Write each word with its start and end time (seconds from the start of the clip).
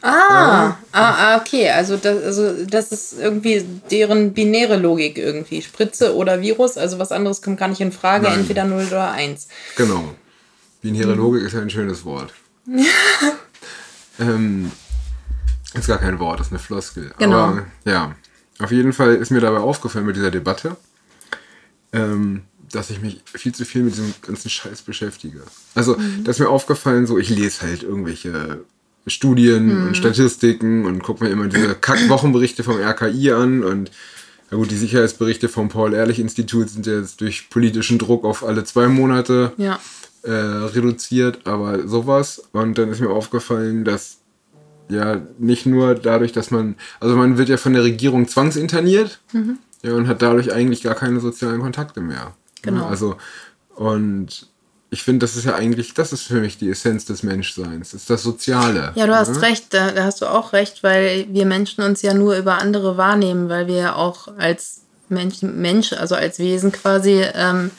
Ah, 0.02 0.68
ah, 0.68 0.76
ah, 0.92 1.36
okay. 1.38 1.70
Also 1.70 1.96
das, 1.96 2.22
also 2.22 2.64
das 2.64 2.92
ist 2.92 3.18
irgendwie 3.18 3.64
deren 3.90 4.32
binäre 4.32 4.76
Logik 4.76 5.18
irgendwie. 5.18 5.60
Spritze 5.62 6.14
oder 6.14 6.40
Virus, 6.40 6.78
also 6.78 6.98
was 6.98 7.10
anderes 7.10 7.42
kommt 7.42 7.58
gar 7.58 7.68
nicht 7.68 7.80
in 7.80 7.90
Frage, 7.90 8.24
Nein. 8.24 8.40
entweder 8.40 8.64
0 8.64 8.86
oder 8.86 9.10
1. 9.10 9.48
Genau. 9.76 10.14
Binäre 10.82 11.14
Logik 11.14 11.42
ist 11.42 11.54
ja 11.54 11.60
ein 11.60 11.70
schönes 11.70 12.04
Wort. 12.04 12.32
ähm, 14.20 14.70
ist 15.74 15.88
gar 15.88 15.98
kein 15.98 16.18
Wort, 16.20 16.40
ist 16.40 16.50
eine 16.50 16.60
Floskel. 16.60 17.12
Genau. 17.18 17.36
Aber 17.36 17.66
ja, 17.84 18.14
auf 18.60 18.70
jeden 18.70 18.92
Fall 18.92 19.16
ist 19.16 19.30
mir 19.30 19.40
dabei 19.40 19.58
aufgefallen 19.58 20.06
mit 20.06 20.14
dieser 20.14 20.30
Debatte, 20.30 20.76
ähm, 21.92 22.42
dass 22.70 22.90
ich 22.90 23.00
mich 23.00 23.22
viel 23.24 23.54
zu 23.54 23.64
viel 23.64 23.82
mit 23.82 23.94
diesem 23.94 24.14
ganzen 24.22 24.50
Scheiß 24.50 24.82
beschäftige. 24.82 25.42
Also, 25.74 25.96
da 26.22 26.30
ist 26.30 26.38
mir 26.38 26.48
aufgefallen, 26.48 27.06
so 27.06 27.18
ich 27.18 27.30
lese 27.30 27.62
halt 27.62 27.82
irgendwelche 27.82 28.60
Studien 29.10 29.88
und 29.88 29.96
Statistiken 29.96 30.84
und 30.86 31.02
gucke 31.02 31.24
mir 31.24 31.30
immer 31.30 31.46
diese 31.48 31.74
Kack-Wochenberichte 31.74 32.62
vom 32.64 32.76
RKI 32.80 33.32
an 33.32 33.64
und 33.64 33.90
ja 34.50 34.56
gut, 34.56 34.70
die 34.70 34.76
Sicherheitsberichte 34.76 35.48
vom 35.48 35.68
Paul-Ehrlich-Institut 35.68 36.70
sind 36.70 36.86
ja 36.86 36.98
jetzt 36.98 37.20
durch 37.20 37.50
politischen 37.50 37.98
Druck 37.98 38.24
auf 38.24 38.42
alle 38.44 38.64
zwei 38.64 38.88
Monate 38.88 39.52
Ja. 39.58 39.78
äh, 40.22 40.30
reduziert, 40.32 41.46
aber 41.46 41.86
sowas. 41.86 42.42
Und 42.52 42.78
dann 42.78 42.90
ist 42.90 43.00
mir 43.00 43.10
aufgefallen, 43.10 43.84
dass 43.84 44.18
ja 44.88 45.20
nicht 45.38 45.66
nur 45.66 45.94
dadurch, 45.94 46.32
dass 46.32 46.50
man, 46.50 46.76
also 46.98 47.14
man 47.14 47.36
wird 47.36 47.50
ja 47.50 47.58
von 47.58 47.74
der 47.74 47.84
Regierung 47.84 48.26
zwangsinterniert 48.26 49.20
ja, 49.82 49.92
und 49.92 50.08
hat 50.08 50.22
dadurch 50.22 50.50
eigentlich 50.50 50.82
gar 50.82 50.94
keine 50.94 51.20
sozialen 51.20 51.60
Kontakte 51.60 52.00
mehr. 52.00 52.34
Genau. 52.62 52.80
Ja, 52.84 52.88
also, 52.88 53.16
und 53.74 54.48
ich 54.90 55.02
finde, 55.02 55.24
das 55.24 55.36
ist 55.36 55.44
ja 55.44 55.54
eigentlich, 55.54 55.92
das 55.94 56.12
ist 56.12 56.22
für 56.22 56.40
mich 56.40 56.56
die 56.56 56.70
Essenz 56.70 57.04
des 57.04 57.22
Menschseins, 57.22 57.92
ist 57.92 58.08
das 58.08 58.22
Soziale. 58.22 58.92
Ja, 58.94 59.06
du 59.06 59.14
hast 59.14 59.42
recht, 59.42 59.74
da, 59.74 59.90
da 59.92 60.04
hast 60.04 60.22
du 60.22 60.26
auch 60.26 60.54
recht, 60.54 60.82
weil 60.82 61.26
wir 61.28 61.44
Menschen 61.44 61.84
uns 61.84 62.00
ja 62.00 62.14
nur 62.14 62.36
über 62.36 62.58
andere 62.58 62.96
wahrnehmen, 62.96 63.48
weil 63.50 63.66
wir 63.66 63.76
ja 63.76 63.94
auch 63.96 64.28
als 64.38 64.82
Mensch, 65.10 65.42
Mensch 65.42 65.92
also 65.92 66.14
als 66.14 66.38
Wesen 66.38 66.72
quasi 66.72 67.22
ähm, 67.34 67.70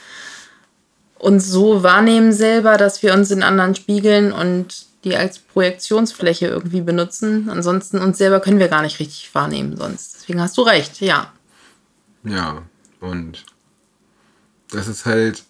uns 1.17 1.47
so 1.47 1.81
wahrnehmen 1.81 2.31
selber, 2.31 2.77
dass 2.77 3.01
wir 3.01 3.13
uns 3.13 3.31
in 3.31 3.41
anderen 3.41 3.73
spiegeln 3.73 4.31
und 4.31 4.85
die 5.03 5.15
als 5.15 5.39
Projektionsfläche 5.39 6.47
irgendwie 6.47 6.81
benutzen. 6.81 7.49
Ansonsten 7.49 7.99
uns 7.99 8.17
selber 8.17 8.39
können 8.39 8.59
wir 8.59 8.67
gar 8.67 8.81
nicht 8.81 8.99
richtig 8.99 9.33
wahrnehmen 9.33 9.77
sonst. 9.77 10.15
Deswegen 10.15 10.41
hast 10.41 10.57
du 10.57 10.61
recht, 10.61 11.01
ja. 11.01 11.31
Ja, 12.23 12.63
und 12.99 13.45
das 14.71 14.87
ist 14.87 15.05
halt, 15.05 15.43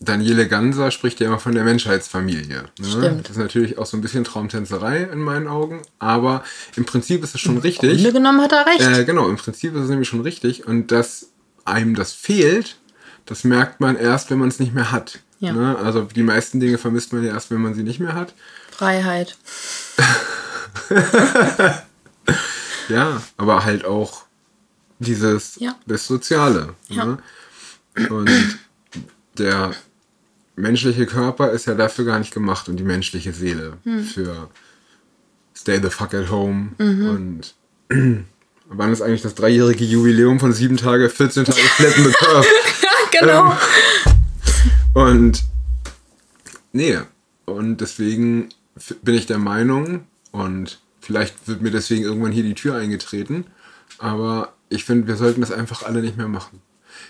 Daniele 0.00 0.46
Ganser 0.46 0.90
spricht 0.92 1.18
ja 1.20 1.26
immer 1.26 1.40
von 1.40 1.54
der 1.54 1.64
Menschheitsfamilie. 1.64 2.64
Ne? 2.78 2.86
Stimmt. 2.88 3.24
Das 3.24 3.32
ist 3.32 3.42
natürlich 3.42 3.78
auch 3.78 3.86
so 3.86 3.96
ein 3.96 4.00
bisschen 4.00 4.22
Traumtänzerei 4.24 5.02
in 5.02 5.18
meinen 5.20 5.48
Augen, 5.48 5.82
aber 5.98 6.44
im 6.76 6.84
Prinzip 6.84 7.24
ist 7.24 7.34
es 7.34 7.40
schon 7.40 7.56
Im 7.56 7.62
richtig. 7.62 7.90
Grunde 7.94 8.12
genommen 8.12 8.40
hat 8.40 8.52
er 8.52 8.64
recht. 8.66 8.80
Äh, 8.80 9.04
genau, 9.04 9.28
im 9.28 9.36
Prinzip 9.36 9.74
ist 9.74 9.82
es 9.82 9.88
nämlich 9.88 10.08
schon 10.08 10.20
richtig 10.20 10.66
und 10.66 10.92
dass 10.92 11.30
einem 11.64 11.94
das 11.96 12.12
fehlt, 12.12 12.76
das 13.26 13.42
merkt 13.44 13.80
man 13.80 13.96
erst, 13.96 14.30
wenn 14.30 14.38
man 14.38 14.48
es 14.48 14.60
nicht 14.60 14.72
mehr 14.72 14.92
hat. 14.92 15.18
Ja. 15.40 15.52
Ne? 15.52 15.76
Also 15.78 16.02
die 16.02 16.22
meisten 16.22 16.60
Dinge 16.60 16.78
vermisst 16.78 17.12
man 17.12 17.24
ja 17.24 17.32
erst, 17.32 17.50
wenn 17.50 17.60
man 17.60 17.74
sie 17.74 17.82
nicht 17.82 18.00
mehr 18.00 18.14
hat. 18.14 18.34
Freiheit. 18.70 19.36
Ja, 22.88 23.22
aber 23.36 23.64
halt 23.64 23.84
auch 23.84 24.24
dieses, 24.98 25.56
Ja. 25.60 25.76
das 25.86 26.06
Soziale. 26.06 26.74
Ja. 26.88 27.04
Ne? 27.04 27.18
Und 28.08 28.30
der 29.36 29.72
menschliche 30.58 31.06
Körper 31.06 31.50
ist 31.50 31.66
ja 31.66 31.74
dafür 31.74 32.04
gar 32.04 32.18
nicht 32.18 32.34
gemacht 32.34 32.68
und 32.68 32.76
die 32.76 32.84
menschliche 32.84 33.32
Seele 33.32 33.78
Hm. 33.84 34.04
für 34.04 34.50
Stay 35.56 35.80
the 35.82 35.90
fuck 35.90 36.14
at 36.14 36.30
home. 36.30 36.70
Mhm. 36.78 37.08
Und 37.08 37.54
wann 38.68 38.92
ist 38.92 39.02
eigentlich 39.02 39.22
das 39.22 39.34
dreijährige 39.34 39.84
Jubiläum 39.84 40.38
von 40.38 40.52
sieben 40.52 40.76
Tage, 40.76 41.10
14 41.10 41.44
Tage 41.44 41.58
Flatten 41.76 42.04
the 42.04 42.12
Curve? 42.12 42.46
genau. 43.20 43.56
Und 44.94 45.42
nee, 46.72 46.98
und 47.44 47.80
deswegen 47.80 48.50
bin 49.02 49.14
ich 49.16 49.26
der 49.26 49.38
Meinung, 49.38 50.06
und 50.30 50.78
vielleicht 51.00 51.48
wird 51.48 51.62
mir 51.62 51.70
deswegen 51.70 52.04
irgendwann 52.04 52.32
hier 52.32 52.44
die 52.44 52.54
Tür 52.54 52.76
eingetreten, 52.76 53.44
aber 53.98 54.52
ich 54.68 54.84
finde, 54.84 55.08
wir 55.08 55.16
sollten 55.16 55.40
das 55.40 55.50
einfach 55.50 55.82
alle 55.82 56.00
nicht 56.00 56.16
mehr 56.16 56.28
machen. 56.28 56.60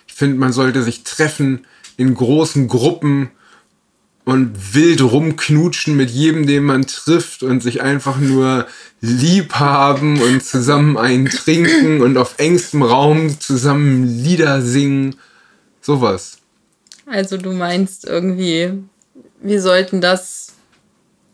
Ich 0.06 0.15
finde, 0.15 0.38
man 0.38 0.53
sollte 0.53 0.82
sich 0.82 1.04
treffen 1.04 1.66
in 1.97 2.15
großen 2.15 2.69
Gruppen 2.69 3.30
und 4.28 4.75
wild 4.75 5.00
rumknutschen 5.00 5.97
mit 5.97 6.11
jedem, 6.11 6.47
den 6.47 6.65
man 6.65 6.87
trifft 6.87 7.43
und 7.43 7.62
sich 7.62 7.81
einfach 7.81 8.19
nur 8.19 8.66
lieb 9.00 9.55
haben 9.55 10.21
und 10.21 10.44
zusammen 10.44 10.99
einen 10.99 11.25
trinken 11.31 12.03
und 12.03 12.19
auf 12.19 12.34
engstem 12.37 12.83
Raum 12.83 13.41
zusammen 13.41 14.05
Lieder 14.05 14.61
singen. 14.61 15.16
Sowas. 15.81 16.41
Also 17.06 17.39
du 17.39 17.55
meinst 17.55 18.05
irgendwie, 18.05 18.75
wir 19.41 19.62
sollten 19.62 20.03
das, 20.03 20.53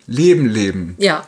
Leben 0.07 0.49
leben. 0.49 0.95
ja, 0.99 1.27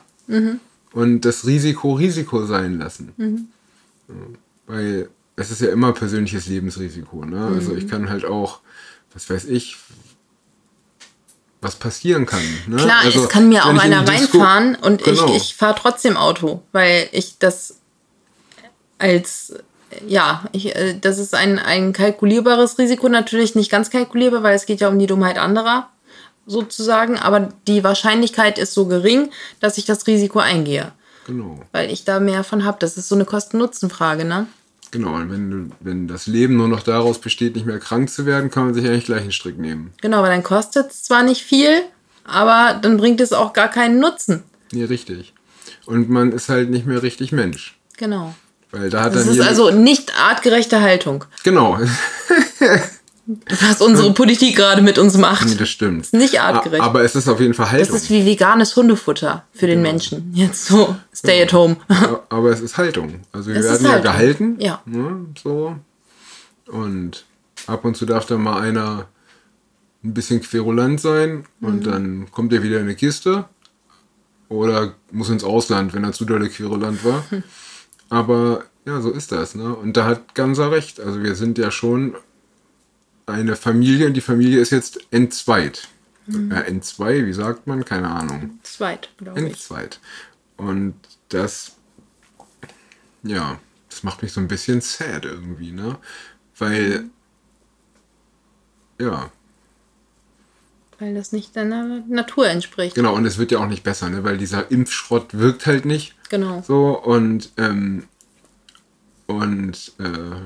und 0.93 1.22
das 1.22 1.47
Risiko 1.48 1.94
Risiko 1.94 2.47
sein 2.47 2.78
lassen. 2.78 3.12
Ja, 3.19 4.15
Weil 4.69 5.09
es 5.34 5.50
ist 5.50 5.62
ja 5.62 5.71
immer 5.71 5.93
persönliches 5.93 6.47
Lebensrisiko. 6.47 7.25
Ne? 7.25 7.44
Also 7.44 7.75
ich 7.75 7.88
kann 7.88 8.09
halt 8.09 8.25
auch, 8.25 8.60
was 9.12 9.28
weiß 9.28 9.47
ich, 9.47 9.78
was 11.66 11.77
passieren 11.77 12.24
kann. 12.27 12.42
Ne? 12.66 12.77
Klar, 12.77 13.01
also, 13.04 13.24
es 13.24 13.28
kann 13.28 13.48
mir 13.48 13.65
auch 13.66 13.77
einer 13.78 14.03
Disco- 14.03 14.39
reinfahren 14.39 14.74
und 14.77 15.03
Genau. 15.03 15.27
ich, 15.27 15.36
ich 15.36 15.54
fahre 15.57 15.74
trotzdem 15.78 16.16
Auto, 16.16 16.63
weil 16.72 17.09
ich 17.13 17.39
das 17.39 17.77
als, 18.98 19.54
ja, 20.07 20.45
ich, 20.53 20.74
äh, 20.74 20.98
das 21.01 21.18
ist 21.18 21.34
ein, 21.34 21.59
ein 21.59 21.92
kalkulierbares 21.92 22.78
Risiko, 22.78 23.09
natürlich 23.09 23.54
nicht 23.54 23.71
ganz 23.71 23.91
kalkulierbar, 23.91 24.42
weil 24.42 24.57
es 24.57 24.66
geht 24.66 24.80
ja 24.80 24.89
um 24.89 24.98
die 24.98 25.07
Dummheit 25.07 25.39
anderer, 25.39 25.91
sozusagen, 26.47 27.18
aber 27.18 27.48
die 27.66 27.83
Wahrscheinlichkeit 27.84 28.59
ist 28.59 28.72
so 28.74 28.86
gering, 28.86 29.30
dass 29.60 29.78
ich 29.78 29.84
das 29.84 30.07
Risiko 30.07 30.39
eingehe, 30.39 30.92
Genau. 31.27 31.60
weil 31.72 31.91
ich 31.91 32.04
da 32.04 32.21
mehr 32.21 32.45
von 32.45 32.65
habe. 32.65 32.77
Das 32.80 32.97
ist 32.97 33.09
so 33.09 33.15
eine 33.16 33.24
Kosten-Nutzen-Frage, 33.24 34.24
ne? 34.24 34.47
Genau, 34.97 35.13
und 35.16 35.31
wenn, 35.31 35.51
du, 35.51 35.69
wenn 35.81 36.09
das 36.09 36.27
Leben 36.27 36.57
nur 36.57 36.69
noch 36.69 36.83
daraus 36.83 37.19
besteht, 37.19 37.54
nicht 37.54 37.66
mehr 37.66 37.78
krank 37.78 38.09
zu 38.09 38.25
werden, 38.25 38.51
kann 38.51 38.65
man 38.65 38.72
sich 38.75 38.87
eigentlich 38.87 39.04
gleich 39.04 39.21
einen 39.21 39.33
Strick 39.33 39.59
nehmen. 39.59 39.93
Genau, 40.01 40.22
weil 40.22 40.31
dann 40.31 40.43
kostet 40.43 40.91
es 40.91 41.03
zwar 41.03 41.22
nicht 41.22 41.43
viel, 41.43 41.83
aber 42.25 42.78
dann 42.81 42.97
bringt 42.97 43.21
es 43.21 43.34
auch 43.34 43.53
gar 43.53 43.69
keinen 43.69 44.01
Nutzen. 44.01 44.43
Nee, 44.72 44.84
richtig. 44.84 45.34
Und 45.84 46.09
man 46.09 46.33
ist 46.33 46.48
halt 46.48 46.71
nicht 46.71 46.87
mehr 46.87 47.03
richtig 47.03 47.31
Mensch. 47.31 47.78
Genau. 47.98 48.34
Weil 48.71 48.89
da 48.89 49.03
hat 49.03 49.15
Das 49.15 49.27
dann 49.27 49.34
ist 49.34 49.47
also 49.47 49.71
nicht 49.71 50.19
artgerechte 50.19 50.81
Haltung. 50.81 51.27
Genau. 51.45 51.78
Was 53.60 53.80
unsere 53.80 54.12
Politik 54.14 54.54
gerade 54.56 54.82
mit 54.82 54.98
uns 54.98 55.16
macht. 55.16 55.46
Nee, 55.48 55.56
das 55.56 55.68
stimmt. 55.68 56.02
Ist 56.02 56.14
nicht 56.14 56.40
artgerecht. 56.40 56.82
Aber 56.82 57.02
es 57.02 57.16
ist 57.16 57.28
auf 57.28 57.40
jeden 57.40 57.54
Fall 57.54 57.70
Haltung. 57.72 57.94
Das 57.94 58.02
ist 58.04 58.10
wie 58.10 58.24
veganes 58.24 58.76
Hundefutter 58.76 59.44
für 59.52 59.66
den 59.66 59.82
Menschen. 59.82 60.30
Jetzt 60.32 60.66
so, 60.66 60.94
stay 61.12 61.42
at 61.42 61.52
home. 61.52 61.76
Aber 62.28 62.50
es 62.50 62.60
ist 62.60 62.76
Haltung. 62.78 63.20
Also 63.32 63.48
wir 63.50 63.56
Es 63.56 63.64
werden 63.66 63.84
ja 63.84 63.90
Haltung. 63.92 64.04
gehalten. 64.04 64.56
Ja. 64.60 64.82
Ne, 64.86 65.26
so. 65.42 65.74
Und 66.66 67.24
ab 67.66 67.84
und 67.84 67.96
zu 67.96 68.06
darf 68.06 68.26
da 68.26 68.36
mal 68.38 68.60
einer 68.60 69.06
ein 70.04 70.14
bisschen 70.14 70.40
querulant 70.40 71.00
sein 71.00 71.44
und 71.60 71.80
Mhm. 71.86 71.90
dann 71.90 72.30
kommt 72.30 72.52
er 72.52 72.62
wieder 72.62 72.76
in 72.76 72.84
eine 72.84 72.94
Kiste 72.94 73.46
oder 74.48 74.92
muss 75.10 75.30
ins 75.30 75.42
Ausland, 75.42 75.94
wenn 75.94 76.04
er 76.04 76.12
zu 76.12 76.24
dolle 76.24 76.48
querulant 76.48 77.04
war. 77.04 77.24
Aber 78.08 78.62
ja, 78.84 79.00
so 79.00 79.10
ist 79.10 79.32
das. 79.32 79.56
Ne? 79.56 79.74
Und 79.74 79.96
da 79.96 80.04
hat 80.04 80.36
Ganser 80.36 80.70
recht. 80.70 81.00
Also 81.00 81.24
wir 81.24 81.34
sind 81.34 81.58
ja 81.58 81.72
schon 81.72 82.14
eine 83.26 83.56
Familie 83.56 84.06
und 84.06 84.14
die 84.14 84.20
Familie 84.20 84.60
ist 84.60 84.70
jetzt 84.70 85.00
entzweit. 85.10 85.88
Mhm. 86.26 86.50
Äh, 86.52 86.60
entzwei, 86.62 87.26
wie 87.26 87.32
sagt 87.32 87.66
man? 87.66 87.84
Keine 87.84 88.08
Ahnung. 88.08 88.58
Zweit, 88.62 89.10
glaube 89.18 89.40
ich. 89.40 89.46
Endzweit. 89.46 90.00
Und 90.56 90.94
das, 91.28 91.72
ja, 93.22 93.58
das 93.90 94.02
macht 94.02 94.22
mich 94.22 94.32
so 94.32 94.40
ein 94.40 94.48
bisschen 94.48 94.80
sad 94.80 95.24
irgendwie, 95.24 95.72
ne? 95.72 95.98
Weil, 96.58 97.04
ja, 99.00 99.30
Weil 100.98 101.14
das 101.14 101.32
nicht 101.32 101.54
deiner 101.56 102.00
Natur 102.08 102.48
entspricht. 102.48 102.94
genau, 102.94 103.14
und 103.14 103.26
es 103.26 103.36
wird 103.38 103.52
ja 103.52 103.58
auch 103.58 103.68
nicht 103.68 103.82
besser, 103.84 104.08
ne? 104.08 104.24
Weil 104.24 104.38
dieser 104.38 104.70
Impfschrott 104.70 105.34
wirkt 105.38 105.66
halt 105.66 105.84
nicht 105.84 106.14
Genau. 106.30 106.62
so 106.66 106.98
und, 106.98 107.52
ähm, 107.58 108.04
und, 109.26 109.92
äh, 109.98 110.40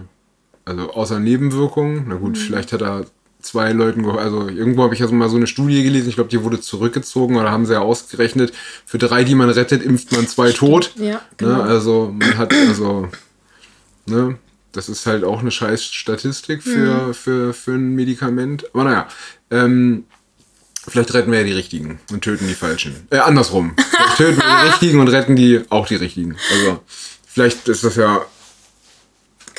also 0.71 0.93
außer 0.93 1.19
Nebenwirkungen, 1.21 2.05
na 2.09 2.15
gut, 2.17 2.39
vielleicht 2.39 2.73
hat 2.73 2.83
er 2.83 3.05
zwei 3.43 3.73
Leuten, 3.73 4.05
geho- 4.05 4.19
also 4.19 4.49
irgendwo 4.49 4.83
habe 4.83 4.93
ich 4.95 5.01
ja 5.01 5.07
so 5.09 5.15
mal 5.15 5.29
so 5.31 5.37
eine 5.37 5.47
Studie 5.47 5.83
gelesen, 5.83 6.09
ich 6.11 6.15
glaube, 6.17 6.31
die 6.31 6.43
wurde 6.43 6.61
zurückgezogen 6.61 7.37
oder 7.37 7.51
haben 7.51 7.65
sie 7.67 7.73
ja 7.73 7.81
ausgerechnet, 7.81 8.53
für 8.85 8.99
drei, 8.99 9.25
die 9.25 9.35
man 9.35 9.49
rettet, 9.51 9.83
impft 9.83 10.13
man 10.13 10.27
zwei 10.29 10.53
tot. 10.53 10.93
Ja, 10.97 11.23
genau. 11.37 11.57
Ne, 11.57 11.63
also 11.63 12.15
man 12.19 12.37
hat, 12.37 12.53
also, 12.53 13.09
ne, 14.07 14.37
das 14.73 14.89
ist 14.89 15.07
halt 15.07 15.25
auch 15.25 15.41
eine 15.41 15.51
scheiß 15.51 15.85
Statistik 15.85 16.63
für, 16.63 17.09
Mhm. 17.09 17.15
für, 17.15 17.55
für 17.55 17.73
ein 17.73 17.95
Medikament. 17.95 18.67
Aber 18.75 18.85
naja, 18.85 19.09
ähm, 19.51 20.05
vielleicht 20.87 21.13
retten 21.15 21.33
wir 21.33 21.39
ja 21.41 21.45
die 21.45 21.53
Richtigen 21.53 21.99
und 22.13 22.23
töten 22.23 22.47
die 22.47 22.55
Falschen. 22.55 22.95
Äh, 23.11 23.19
andersrum. 23.19 23.75
Vielleicht 23.77 24.17
töten 24.19 24.37
wir 24.39 24.63
die 24.63 24.69
Richtigen 24.69 25.01
und 25.01 25.09
retten 25.09 25.35
die 25.35 25.63
auch 25.71 25.87
die 25.87 25.97
Richtigen. 25.97 26.37
Also, 26.53 26.81
vielleicht 27.27 27.69
ist 27.69 27.83
das 27.85 27.97
ja, 27.97 28.21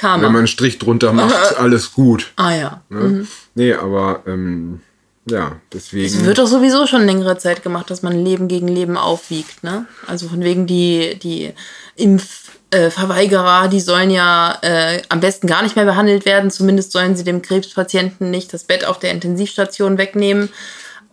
Karma. 0.01 0.23
wenn 0.23 0.31
man 0.31 0.39
einen 0.39 0.47
Strich 0.47 0.79
drunter 0.79 1.13
macht, 1.13 1.57
alles 1.59 1.93
gut. 1.93 2.31
ah 2.35 2.55
ja. 2.55 2.81
Ne? 2.89 3.27
Nee, 3.53 3.73
aber, 3.75 4.23
ähm, 4.25 4.81
ja, 5.29 5.57
deswegen. 5.71 6.07
Es 6.07 6.25
wird 6.25 6.39
doch 6.39 6.47
sowieso 6.47 6.87
schon 6.87 7.05
längere 7.05 7.37
Zeit 7.37 7.61
gemacht, 7.61 7.91
dass 7.91 8.01
man 8.01 8.13
Leben 8.13 8.47
gegen 8.47 8.67
Leben 8.67 8.97
aufwiegt, 8.97 9.63
ne? 9.63 9.85
Also 10.07 10.27
von 10.27 10.43
wegen 10.43 10.65
die, 10.65 11.19
die 11.21 11.53
Impfverweigerer, 11.95 13.67
die 13.67 13.79
sollen 13.79 14.09
ja 14.09 14.57
äh, 14.63 15.03
am 15.09 15.19
besten 15.19 15.45
gar 15.45 15.61
nicht 15.61 15.75
mehr 15.75 15.85
behandelt 15.85 16.25
werden. 16.25 16.49
Zumindest 16.49 16.91
sollen 16.91 17.15
sie 17.15 17.23
dem 17.23 17.43
Krebspatienten 17.43 18.31
nicht 18.31 18.51
das 18.51 18.63
Bett 18.63 18.83
auf 18.83 18.97
der 18.97 19.11
Intensivstation 19.11 19.99
wegnehmen 19.99 20.49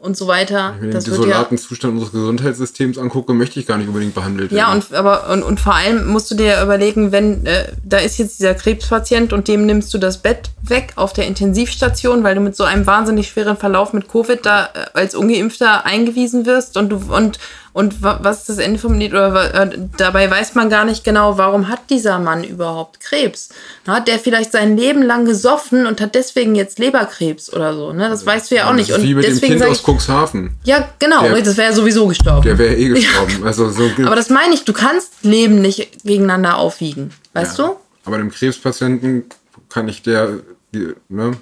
und 0.01 0.17
so 0.17 0.29
weiter. 0.29 0.75
wenn 0.79 0.91
ich 0.91 0.95
Das 0.95 1.05
den 1.05 1.13
wird 1.13 1.23
ja, 1.23 1.27
desolaten 1.29 1.59
Zustand 1.59 1.95
unseres 1.95 2.13
Gesundheitssystems 2.13 2.99
angucke, 2.99 3.35
möchte 3.35 3.59
ich 3.59 3.67
gar 3.67 3.79
nicht 3.79 3.89
unbedingt 3.89 4.15
behandelt 4.15 4.51
werden. 4.53 4.59
ja, 4.59 4.73
und, 4.73 4.93
aber, 4.95 5.29
und, 5.31 5.43
und 5.43 5.61
vor 5.61 5.75
allem 5.75 6.07
musst 6.07 6.31
du 6.31 6.35
dir 6.35 6.47
ja 6.47 6.63
überlegen, 6.63 7.11
wenn 7.11 7.45
äh, 7.47 7.73
da 7.85 7.99
ist 7.99 8.19
jetzt 8.19 8.39
dieser 8.39 8.55
Krebspatient 8.55 9.33
und 9.33 9.49
dem 9.49 9.67
nimmst 9.67 9.93
du 9.93 9.99
das 9.99 10.19
Bett 10.19 10.51
weg 10.63 10.93
auf 10.97 11.13
der 11.13 11.27
Intensivstation, 11.27 12.23
weil 12.23 12.35
du 12.35 12.41
mit 12.41 12.55
so 12.55 12.65
einem 12.65 12.87
wahnsinnig 12.87 13.29
schweren 13.29 13.57
Verlauf 13.57 13.93
mit 13.93 14.09
Covid 14.09 14.45
da 14.45 14.67
äh, 14.67 14.87
als 14.95 15.15
Ungeimpfter 15.15 15.85
eingewiesen 15.85 16.47
wirst 16.47 16.77
und 16.77 16.91
du 16.91 17.03
und 17.09 17.39
und 17.79 18.03
wa- 18.03 18.19
was 18.23 18.41
ist 18.41 18.49
das 18.49 18.59
Ende 18.59 18.79
vom 18.79 18.95
Lied? 18.99 19.13
Oder 19.13 19.55
äh, 19.55 19.79
dabei 19.97 20.31
weiß 20.31 20.55
man 20.57 20.69
gar 20.69 20.85
nicht 20.85 21.05
genau, 21.05 21.39
warum 21.39 21.69
hat 21.69 21.81
dieser 21.91 22.19
Mann 22.19 22.43
überhaupt 22.45 23.01
Krebs? 23.01 23.51
Hat 23.87 24.09
der 24.09 24.19
vielleicht 24.19 24.53
sein 24.53 24.77
Leben 24.77 25.03
lang 25.03 25.25
gesoffen 25.25 25.87
und 25.87 26.01
hat 26.01 26.15
deswegen 26.15 26.55
jetzt 26.57 26.79
Leberkrebs 26.79 27.53
oder 27.53 27.75
so? 27.75 27.93
Ne? 27.93 28.09
Das 28.09 28.27
weißt 28.27 28.51
du 28.51 28.57
ja 28.57 28.69
auch 28.69 28.73
nicht. 28.75 28.91
Das 28.91 28.97
ist 28.99 29.03
Und 29.05 29.09
wie 29.09 29.15
mit 29.15 29.25
dem 29.25 29.31
deswegen 29.31 29.53
Kind 29.53 29.61
sag 29.63 29.71
aus 29.71 29.79
ich, 29.79 29.85
Cuxhaven. 29.87 30.51
ja, 30.65 30.89
genau, 30.99 31.23
Der- 31.23 31.41
das 31.43 31.57
wäre 31.57 31.69
ja 31.71 31.75
sowieso 31.75 32.07
gestorben. 32.09 32.43
Der 32.43 32.59
wäre 32.59 32.75
eh 32.75 32.89
gestorben. 32.95 33.45
Also 33.45 33.71
so 33.71 33.89
Aber 34.05 34.17
das 34.17 34.29
meine 34.31 34.55
ich, 34.55 34.65
du 34.65 34.73
kannst 34.73 35.13
Leben 35.23 35.61
nicht 35.63 36.03
gegeneinander 36.05 36.57
aufwiegen. 36.57 37.13
Weißt 37.35 37.59
ja. 37.59 37.67
du? 37.69 37.77
Aber 38.05 38.19
dem 38.19 38.31
Krebspatienten 38.31 39.25
kann 39.69 39.89
ich 39.89 40.03
der, 40.03 40.41
die, 40.75 40.95
ne? 41.09 41.37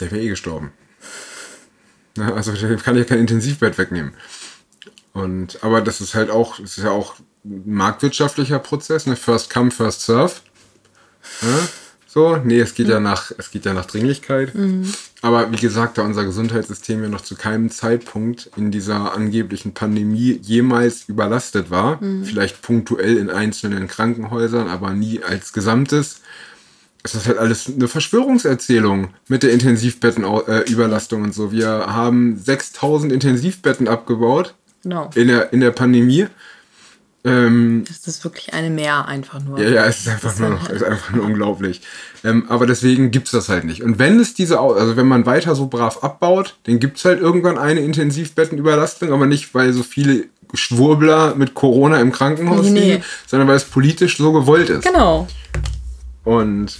Der 0.00 0.10
wäre 0.10 0.20
eh 0.22 0.28
gestorben. 0.28 0.72
Ne? 2.16 2.32
Also 2.32 2.52
kann 2.82 2.96
ich 2.96 3.06
kein 3.06 3.18
Intensivbett 3.18 3.78
wegnehmen. 3.78 4.12
Und, 5.12 5.62
aber 5.62 5.80
das 5.80 6.00
ist 6.00 6.14
halt 6.14 6.30
auch, 6.30 6.60
das 6.60 6.76
ist 6.76 6.84
ja 6.84 6.90
auch 6.90 7.14
ein 7.44 7.62
marktwirtschaftlicher 7.66 8.58
Prozess, 8.58 9.06
ne? 9.06 9.16
First 9.16 9.50
come, 9.50 9.70
first 9.70 10.02
serve. 10.02 10.34
Ne? 11.42 11.68
So, 12.06 12.36
nee, 12.36 12.60
es 12.60 12.74
geht 12.74 12.88
ja 12.88 12.98
nach, 12.98 13.30
es 13.36 13.50
geht 13.50 13.66
ja 13.66 13.74
nach 13.74 13.84
Dringlichkeit. 13.84 14.52
Aber 15.20 15.52
wie 15.52 15.56
gesagt, 15.56 15.98
da 15.98 16.02
unser 16.02 16.24
Gesundheitssystem 16.24 17.02
ja 17.02 17.08
noch 17.10 17.20
zu 17.20 17.34
keinem 17.34 17.70
Zeitpunkt 17.70 18.50
in 18.56 18.70
dieser 18.70 19.14
angeblichen 19.14 19.74
Pandemie 19.74 20.38
jemals 20.40 21.08
überlastet 21.08 21.70
war, 21.70 22.00
vielleicht 22.24 22.62
punktuell 22.62 23.18
in 23.18 23.28
einzelnen 23.28 23.86
Krankenhäusern, 23.86 24.68
aber 24.68 24.92
nie 24.92 25.22
als 25.22 25.52
Gesamtes, 25.52 26.22
ist 27.06 27.14
das 27.14 27.26
halt 27.28 27.38
alles 27.38 27.70
eine 27.74 27.88
Verschwörungserzählung 27.88 29.08
mit 29.28 29.42
der 29.42 29.52
Intensivbettenüberlastung 29.52 31.22
und 31.22 31.34
so. 31.34 31.52
Wir 31.52 31.68
haben 31.68 32.36
6000 32.38 33.12
Intensivbetten 33.12 33.88
abgebaut 33.88 34.54
Genau. 34.82 35.10
in 35.14 35.28
der, 35.28 35.52
in 35.52 35.60
der 35.60 35.70
Pandemie. 35.72 36.26
Ähm, 37.24 37.82
Das 37.88 38.06
ist 38.06 38.22
wirklich 38.22 38.54
eine 38.54 38.70
Mehr 38.70 39.06
einfach 39.06 39.42
nur. 39.42 39.58
ja, 39.60 39.68
ja, 39.68 39.84
es 39.86 39.98
ist 40.00 40.08
einfach 40.08 40.38
nur, 40.38 40.60
es 40.68 40.76
ist 40.76 40.84
einfach 40.84 41.10
nur 41.10 41.24
unglaublich. 41.24 41.80
Ähm, 42.22 42.44
aber 42.48 42.66
deswegen 42.66 43.10
gibt's 43.10 43.32
das 43.32 43.48
halt 43.48 43.64
nicht. 43.64 43.82
Und 43.82 43.98
wenn 43.98 44.20
es 44.20 44.34
diese, 44.34 44.60
also 44.60 44.96
wenn 44.96 45.08
man 45.08 45.26
weiter 45.26 45.56
so 45.56 45.66
brav 45.66 46.04
abbaut, 46.04 46.56
dann 46.64 46.78
gibt's 46.78 47.04
halt 47.04 47.20
irgendwann 47.20 47.58
eine 47.58 47.80
Intensivbettenüberlastung, 47.80 49.12
aber 49.12 49.26
nicht, 49.26 49.54
weil 49.54 49.72
so 49.72 49.82
viele 49.82 50.26
Schwurbler 50.54 51.34
mit 51.34 51.54
Corona 51.54 52.00
im 52.00 52.12
Krankenhaus 52.12 52.66
Nee, 52.66 52.70
nee. 52.70 52.90
liegen, 52.92 53.04
sondern 53.26 53.48
weil 53.48 53.56
es 53.56 53.64
politisch 53.64 54.16
so 54.18 54.32
gewollt 54.32 54.70
ist. 54.70 54.84
Genau. 54.84 55.26
Und 56.22 56.78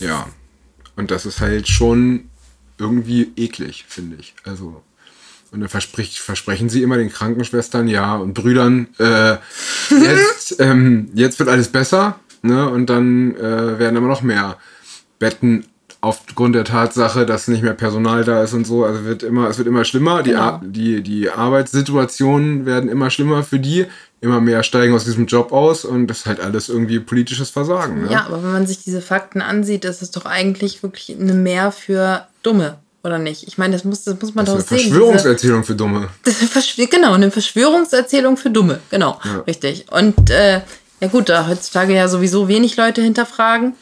ja, 0.00 0.28
und 0.96 1.10
das 1.10 1.26
ist 1.26 1.40
halt 1.40 1.68
schon 1.68 2.30
irgendwie 2.78 3.32
eklig, 3.36 3.84
finde 3.88 4.16
ich. 4.18 4.34
Also, 4.44 4.82
und 5.50 5.60
dann 5.60 5.68
versprechen 5.68 6.68
sie 6.68 6.82
immer 6.82 6.96
den 6.96 7.12
Krankenschwestern, 7.12 7.86
ja, 7.88 8.16
und 8.16 8.34
Brüdern, 8.34 8.88
äh, 8.98 9.36
jetzt, 9.90 10.60
ähm, 10.60 11.10
jetzt 11.14 11.38
wird 11.38 11.48
alles 11.48 11.68
besser, 11.68 12.18
ne? 12.42 12.68
Und 12.68 12.90
dann 12.90 13.36
äh, 13.36 13.78
werden 13.78 13.96
immer 13.96 14.08
noch 14.08 14.22
mehr 14.22 14.58
Betten 15.18 15.66
aufgrund 16.04 16.54
der 16.54 16.64
Tatsache, 16.64 17.24
dass 17.24 17.48
nicht 17.48 17.62
mehr 17.62 17.72
Personal 17.74 18.24
da 18.24 18.42
ist 18.42 18.52
und 18.52 18.66
so. 18.66 18.84
Also 18.84 19.04
wird 19.04 19.22
immer, 19.22 19.48
es 19.48 19.58
wird 19.58 19.66
immer 19.66 19.84
schlimmer. 19.84 20.22
Die, 20.22 20.30
Genau. 20.30 20.60
Die, 20.62 21.02
die 21.02 21.30
Arbeitssituationen 21.30 22.66
werden 22.66 22.90
immer 22.90 23.10
schlimmer 23.10 23.42
für 23.42 23.58
die. 23.58 23.86
Immer 24.20 24.40
mehr 24.40 24.62
steigen 24.62 24.94
aus 24.94 25.04
diesem 25.04 25.26
Job 25.26 25.52
aus 25.52 25.84
und 25.84 26.06
das 26.06 26.20
ist 26.20 26.26
halt 26.26 26.40
alles 26.40 26.68
irgendwie 26.70 26.98
politisches 26.98 27.50
Versagen. 27.50 28.02
Ne? 28.04 28.08
Ja, 28.10 28.24
aber 28.26 28.42
wenn 28.42 28.52
man 28.52 28.66
sich 28.66 28.82
diese 28.82 29.02
Fakten 29.02 29.42
ansieht, 29.42 29.84
ist 29.84 30.00
es 30.00 30.10
doch 30.10 30.24
eigentlich 30.24 30.82
wirklich 30.82 31.14
eine 31.18 31.34
Mehr 31.34 31.72
für 31.72 32.26
Dumme, 32.42 32.78
oder 33.02 33.18
nicht? 33.18 33.46
Ich 33.46 33.58
meine, 33.58 33.74
das 33.74 33.84
muss, 33.84 34.04
das 34.04 34.18
muss 34.20 34.34
man 34.34 34.46
Das 34.46 34.54
doch 34.54 34.60
ist 34.60 34.70
eine 34.72 34.80
sehen. 34.80 34.90
Verschwörungserzählung 34.90 35.64
für 35.64 35.74
Dumme. 35.74 36.08
Das 36.24 36.36
Verschw 36.36 36.86
genau, 36.86 37.12
eine 37.12 37.30
Verschwörungserzählung 37.30 38.38
für 38.38 38.48
Dumme. 38.50 38.80
Genau, 38.90 39.20
richtig. 39.46 39.86
Und 39.90 40.30
äh, 40.30 40.62
ja 41.00 41.08
gut, 41.08 41.28
da 41.28 41.46
heutzutage 41.46 41.94
ja 41.94 42.08
sowieso 42.08 42.48
wenig 42.48 42.76
Leute 42.78 43.02
hinterfragen. 43.02 43.74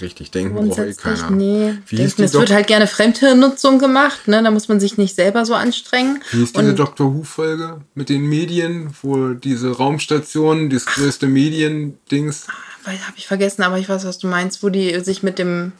Richtig, 0.00 0.30
denken 0.30 0.54
braucht 0.54 0.78
eh 0.78 0.94
keiner. 0.94 1.30
nee. 1.30 1.74
Wie 1.86 1.96
Denken, 1.96 2.14
die 2.16 2.22
es 2.22 2.34
wird 2.34 2.50
halt 2.50 2.66
gerne 2.66 2.86
Fremdhirnnutzung 2.86 3.78
gemacht, 3.78 4.28
ne? 4.28 4.42
Da 4.42 4.50
muss 4.50 4.68
man 4.68 4.80
sich 4.80 4.98
nicht 4.98 5.14
selber 5.14 5.44
so 5.44 5.54
anstrengen. 5.54 6.22
Wie 6.30 6.38
hieß 6.38 6.52
diese 6.52 6.70
Und 6.70 6.78
Doctor 6.78 7.14
Who-Folge 7.14 7.80
mit 7.94 8.08
den 8.08 8.22
Medien, 8.22 8.94
wo 9.02 9.34
diese 9.34 9.70
Raumstation, 9.76 10.70
das 10.70 10.86
größte 10.86 11.26
Medien-Dings. 11.26 12.46
habe 12.86 12.98
ich 13.16 13.26
vergessen, 13.26 13.62
aber 13.62 13.78
ich 13.78 13.88
weiß, 13.88 14.04
was 14.04 14.18
du 14.18 14.26
meinst, 14.26 14.62
wo 14.62 14.68
die 14.68 14.98
sich 15.00 15.22
mit 15.22 15.38
dem 15.38 15.72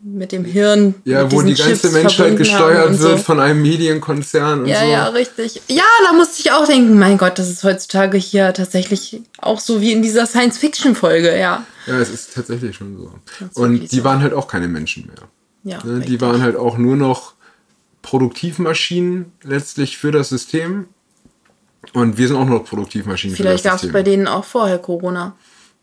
mit 0.00 0.30
dem 0.32 0.44
Hirn 0.44 0.94
Ja, 1.04 1.30
wo 1.32 1.42
die 1.42 1.54
ganze 1.54 1.72
Chips 1.80 1.92
Menschheit 1.92 2.36
gesteuert 2.36 2.90
wird 3.00 3.00
So. 3.00 3.16
von 3.18 3.40
einem 3.40 3.60
Medienkonzern 3.62 4.60
und 4.60 4.66
Ja, 4.66 4.80
so. 4.80 4.86
ja, 4.86 5.08
richtig. 5.08 5.60
Ja, 5.68 5.82
da 6.06 6.12
musste 6.12 6.40
ich 6.40 6.52
auch 6.52 6.66
denken, 6.66 6.98
mein 6.98 7.18
Gott, 7.18 7.38
das 7.38 7.48
ist 7.50 7.64
heutzutage 7.64 8.16
hier 8.16 8.54
tatsächlich 8.54 9.20
auch 9.38 9.58
so 9.58 9.80
wie 9.80 9.90
in 9.92 10.00
dieser 10.02 10.26
Science-Fiction-Folge, 10.26 11.36
ja. 11.36 11.64
Ja, 11.86 11.98
es 11.98 12.10
ist 12.10 12.34
tatsächlich 12.34 12.76
schon 12.76 12.96
so. 12.96 13.12
Und 13.60 13.90
die 13.90 13.96
so. 13.96 14.04
waren 14.04 14.22
halt 14.22 14.34
auch 14.34 14.46
keine 14.46 14.68
Menschen 14.68 15.06
mehr. 15.06 15.28
Ja, 15.64 15.84
Ne? 15.84 16.00
Die 16.00 16.20
waren 16.20 16.42
halt 16.42 16.54
auch 16.56 16.78
nur 16.78 16.96
noch 16.96 17.34
Produktivmaschinen 18.02 19.32
letztlich 19.42 19.98
für 19.98 20.12
das 20.12 20.28
System. 20.30 20.86
Und 21.92 22.18
wir 22.18 22.28
sind 22.28 22.36
auch 22.36 22.44
nur 22.44 22.58
noch 22.60 22.64
Produktivmaschinen 22.66 23.36
Vielleicht 23.36 23.62
für 23.62 23.68
gab 23.68 23.74
das 23.74 23.82
es 23.82 23.88
System. 23.88 23.92
bei 23.92 24.02
denen 24.02 24.26
auch 24.26 24.44
vorher 24.44 24.78
Corona. 24.78 25.34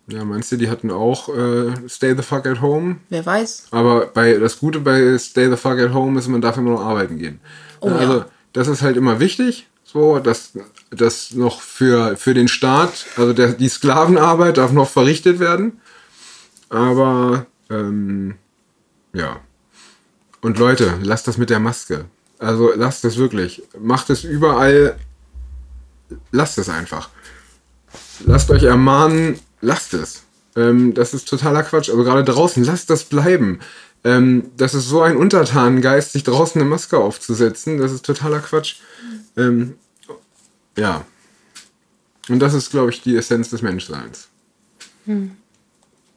Ja, 0.08 0.24
meinst 0.24 0.52
du, 0.52 0.58
die 0.58 0.70
hatten 0.70 0.92
auch 0.92 1.30
äh, 1.30 1.74
Stay 1.90 2.16
the 2.16 2.22
fuck 2.22 2.46
at 2.46 2.62
home? 2.62 2.98
Wer 3.10 3.26
weiß. 3.26 3.68
Aber 3.72 4.06
bei, 4.08 4.34
das 4.38 4.60
Gute 4.60 4.80
bei 4.80 5.18
Stay 5.18 5.50
the 5.50 5.58
fuck 5.58 5.80
at 5.80 5.94
home 5.94 6.20
ist, 6.20 6.28
man 6.28 6.42
darf 6.42 6.58
immer 6.58 6.72
noch 6.72 6.82
arbeiten 6.82 7.18
gehen. 7.18 7.40
Oh, 7.80 7.90
also, 7.90 8.20
ja. 8.20 8.26
das 8.54 8.68
ist 8.68 8.84
halt 8.84 8.98
immer 8.98 9.20
wichtig, 9.20 9.68
so, 9.84 10.20
dass 10.20 10.52
das 10.92 11.32
noch 11.32 11.62
für, 11.62 12.18
für 12.18 12.36
den 12.36 12.48
Staat, 12.48 13.06
also 13.18 13.34
der, 13.34 13.54
die 13.54 13.68
Sklavenarbeit 13.68 14.58
darf 14.58 14.72
noch 14.72 14.90
verrichtet 14.90 15.40
werden. 15.40 15.82
Aber, 16.70 17.48
ähm, 17.72 18.36
ja. 19.14 19.40
Und 20.42 20.60
Leute, 20.60 21.00
lasst 21.02 21.28
das 21.28 21.38
mit 21.38 21.50
der 21.50 21.60
Maske. 21.60 22.06
Also, 22.38 22.72
lasst 22.76 23.04
das 23.04 23.18
wirklich. 23.18 23.64
Macht 23.80 24.10
es 24.12 24.24
überall. 24.24 24.98
Lasst 26.32 26.60
es 26.60 26.70
einfach. 26.70 27.10
Lasst 28.26 28.52
euch 28.52 28.64
ermahnen, 28.64 29.40
lasst 29.66 29.94
es. 29.94 30.24
Ähm, 30.56 30.94
das 30.94 31.14
ist 31.14 31.28
totaler 31.28 31.64
Quatsch. 31.64 31.90
Also 31.90 32.04
gerade 32.04 32.24
draußen, 32.24 32.64
lasst 32.64 32.90
das 32.90 33.04
bleiben. 33.04 33.60
Ähm, 34.04 34.52
das 34.58 34.74
ist 34.74 34.88
so 34.88 35.02
ein 35.02 35.18
Untertanengeist, 35.18 36.14
sich 36.14 36.24
draußen 36.24 36.62
eine 36.62 36.70
Maske 36.70 36.98
aufzusetzen. 36.98 37.78
Das 37.80 37.92
ist 37.92 38.06
totaler 38.06 38.40
Quatsch. 38.40 38.76
Ähm, 39.36 39.76
ja. 40.78 41.06
Und 42.30 42.40
das 42.40 42.54
ist, 42.54 42.72
glaube 42.72 42.92
ich, 42.92 43.02
die 43.02 43.16
Essenz 43.18 43.50
des 43.50 43.62
Menschseins. 43.62 44.30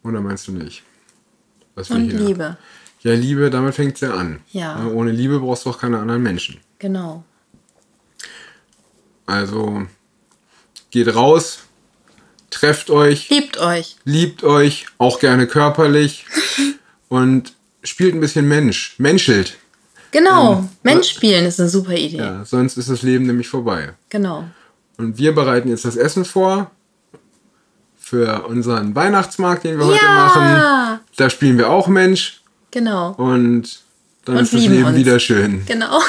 Oder 0.03 0.21
meinst 0.21 0.47
du 0.49 0.53
nicht? 0.53 0.83
Was 1.75 1.91
Und 1.91 2.05
hier- 2.11 2.19
Liebe. 2.21 2.57
Ja, 3.03 3.15
Liebe, 3.15 3.51
damit 3.51 3.75
fängt 3.75 3.95
es 3.95 4.01
ja 4.01 4.15
an. 4.15 4.41
Ja. 4.51 4.85
Ohne 4.87 5.13
Liebe 5.13 5.39
brauchst 5.39 5.65
du 5.65 5.71
auch 5.71 5.79
keine 5.79 5.99
anderen 6.01 6.23
Menschen. 6.23 6.59
Genau. 6.79 7.25
Also 9.27 9.87
geht 10.91 11.15
raus, 11.15 11.61
trefft 12.51 12.91
euch, 12.91 13.29
Liebt 13.31 13.59
euch. 13.59 13.97
liebt 14.05 14.43
euch, 14.45 14.87
auch 14.99 15.19
gerne 15.21 15.47
körperlich 15.47 16.25
und 17.09 17.53
spielt 17.85 18.15
ein 18.15 18.21
bisschen 18.21 18.49
Mensch, 18.49 18.95
menschelt. 18.99 19.57
Genau. 20.11 20.69
Mensch 20.83 21.11
spielen 21.11 21.45
ist 21.45 21.61
eine 21.61 21.69
super 21.69 21.93
Idee. 21.95 22.17
Ja, 22.17 22.45
sonst 22.45 22.79
ist 22.79 22.89
das 22.89 23.03
Leben 23.03 23.27
nämlich 23.27 23.49
vorbei. 23.49 23.93
Genau. 24.09 24.45
Und 24.97 25.19
wir 25.19 25.35
bereiten 25.35 25.69
jetzt 25.69 25.85
das 25.85 25.97
Essen 25.97 26.25
vor 26.25 26.71
für 27.99 28.47
unseren 28.47 28.95
Weihnachtsmarkt, 28.95 29.65
den 29.65 29.79
wir 29.79 29.87
heute 29.87 30.03
Ja. 30.03 30.15
machen. 30.15 31.01
Da 31.17 31.29
spielen 31.31 31.59
wir 31.59 31.69
auch 31.69 31.89
Mensch 31.89 32.41
Genau. 32.71 33.11
und 33.13 33.81
dann 34.25 34.37
Und 34.39 34.43
ist 34.45 34.55
das 34.55 34.63
Leben 34.67 34.85
uns. 34.85 34.97
wieder 34.97 35.19
schön. 35.21 35.65
Genau. 35.67 36.01